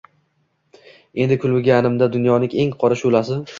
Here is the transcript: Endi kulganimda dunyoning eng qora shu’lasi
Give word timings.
Endi 1.27 1.37
kulganimda 1.45 2.09
dunyoning 2.17 2.59
eng 2.65 2.75
qora 2.85 3.01
shu’lasi 3.05 3.41